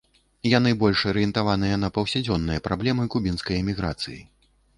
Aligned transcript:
Яны 0.51 0.69
больш 0.83 1.03
арыентаваныя 1.11 1.75
на 1.83 1.91
паўсядзённыя 1.99 2.65
праблемы 2.69 3.07
кубінскай 3.17 3.63
іміграцыі. 3.67 4.19